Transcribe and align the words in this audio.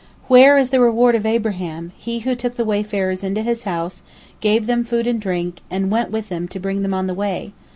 Where 0.27 0.57
is 0.57 0.71
the 0.71 0.79
reward 0.79 1.13
of 1.13 1.27
Abraham, 1.27 1.91
he 1.95 2.21
who 2.21 2.33
took 2.33 2.55
the 2.55 2.65
wayfarers 2.65 3.23
into 3.23 3.43
his 3.43 3.65
house, 3.65 4.01
gave 4.39 4.65
them 4.65 4.83
food 4.83 5.05
and 5.05 5.21
drink, 5.21 5.59
and 5.69 5.91
went 5.91 6.09
with 6.09 6.27
them 6.27 6.47
to 6.47 6.59
bring 6.59 6.81
them 6.81 6.95
on 6.95 7.05
the 7.05 7.13
way? 7.13 7.53